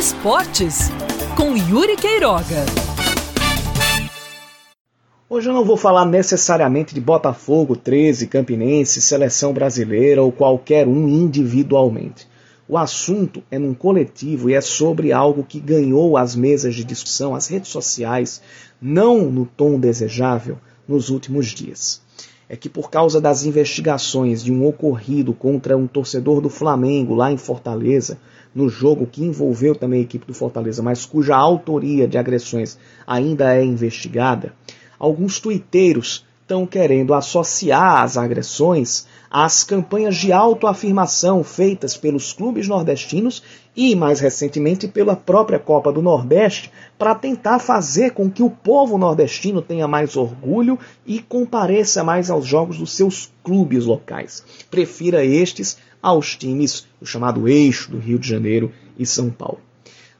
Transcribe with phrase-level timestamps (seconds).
[0.00, 0.88] Esportes,
[1.36, 2.64] com Yuri Queiroga.
[5.28, 11.06] Hoje eu não vou falar necessariamente de Botafogo, 13, Campinense, Seleção Brasileira ou qualquer um
[11.06, 12.26] individualmente.
[12.66, 17.34] O assunto é num coletivo e é sobre algo que ganhou as mesas de discussão,
[17.34, 18.40] as redes sociais,
[18.80, 20.56] não no tom desejável,
[20.88, 22.00] nos últimos dias.
[22.52, 27.30] É que por causa das investigações de um ocorrido contra um torcedor do Flamengo lá
[27.30, 28.18] em Fortaleza,
[28.52, 33.54] no jogo que envolveu também a equipe do Fortaleza, mas cuja autoria de agressões ainda
[33.54, 34.52] é investigada,
[34.98, 43.40] alguns tuiteiros estão querendo associar as agressões às campanhas de autoafirmação feitas pelos clubes nordestinos
[43.76, 48.98] e, mais recentemente, pela própria Copa do Nordeste, para tentar fazer com que o povo
[48.98, 54.42] nordestino tenha mais orgulho e compareça mais aos jogos dos seus clubes locais.
[54.68, 59.60] Prefira estes aos times do chamado eixo do Rio de Janeiro e São Paulo.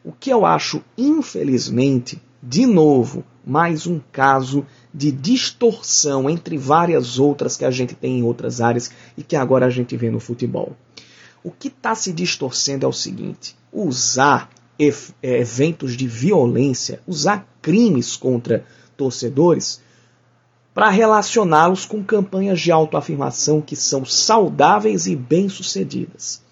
[0.04, 7.56] O que eu acho, infelizmente, de novo, mais um caso de distorção entre várias outras
[7.56, 10.76] que a gente tem em outras áreas e que agora a gente vê no futebol.
[11.42, 18.16] O que está se distorcendo é o seguinte: usar é, eventos de violência, usar crimes
[18.16, 18.64] contra
[18.96, 19.80] torcedores
[20.74, 26.42] para relacioná-los com campanhas de autoafirmação que são saudáveis e bem-sucedidas.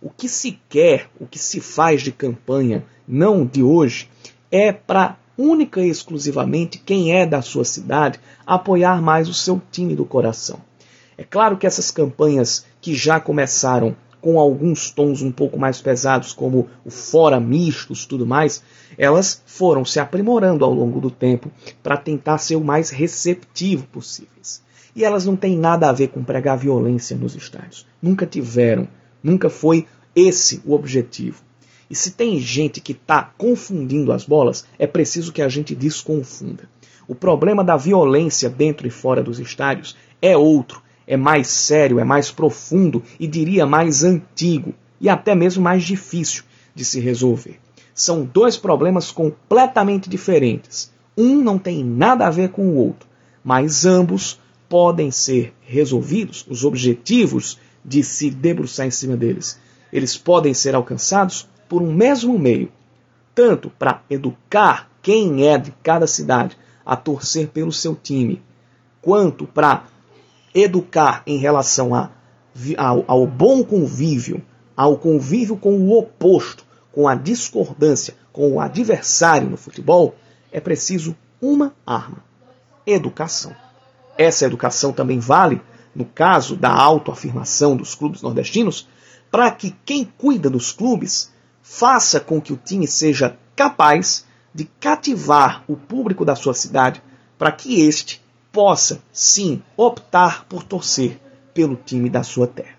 [0.00, 4.08] O que se quer, o que se faz de campanha, não de hoje,
[4.50, 9.94] é para única e exclusivamente quem é da sua cidade apoiar mais o seu time
[9.94, 10.60] do coração.
[11.18, 16.32] É claro que essas campanhas que já começaram com alguns tons um pouco mais pesados,
[16.32, 18.62] como o fora mistos, tudo mais,
[18.98, 21.50] elas foram se aprimorando ao longo do tempo
[21.82, 24.62] para tentar ser o mais receptivo possíveis.
[24.96, 27.86] E elas não têm nada a ver com pregar violência nos estádios.
[28.02, 28.88] Nunca tiveram,
[29.22, 31.45] nunca foi esse o objetivo.
[31.88, 36.68] E se tem gente que está confundindo as bolas, é preciso que a gente desconfunda.
[37.08, 42.04] O problema da violência dentro e fora dos estádios é outro, é mais sério, é
[42.04, 46.42] mais profundo e diria mais antigo e até mesmo mais difícil
[46.74, 47.60] de se resolver.
[47.94, 50.92] São dois problemas completamente diferentes.
[51.16, 53.08] Um não tem nada a ver com o outro,
[53.44, 59.58] mas ambos podem ser resolvidos, os objetivos de se debruçar em cima deles.
[59.92, 62.70] Eles podem ser alcançados por um mesmo meio,
[63.34, 68.42] tanto para educar quem é de cada cidade a torcer pelo seu time,
[69.02, 69.84] quanto para
[70.54, 72.10] educar em relação a,
[72.78, 74.42] ao, ao bom convívio,
[74.76, 80.14] ao convívio com o oposto, com a discordância, com o adversário no futebol,
[80.50, 82.24] é preciso uma arma:
[82.86, 83.54] educação.
[84.16, 85.60] Essa educação também vale,
[85.94, 88.88] no caso da autoafirmação dos clubes nordestinos,
[89.30, 91.30] para que quem cuida dos clubes
[91.68, 97.02] faça com que o time seja capaz de cativar o público da sua cidade
[97.36, 101.20] para que este possa, sim, optar por torcer
[101.52, 102.75] pelo time da sua terra.